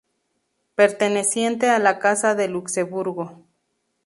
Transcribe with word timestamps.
Perteneciente 0.73 1.69
a 1.69 1.77
la 1.77 1.99
Casa 1.99 2.33
de 2.33 2.47
Luxemburgo. 2.47 3.45